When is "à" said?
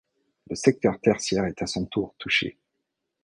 1.61-1.67